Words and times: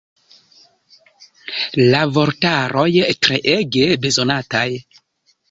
La 1.89 1.99
vortaroj 2.15 2.87
treege 3.27 3.87
bezonataj. 4.09 4.67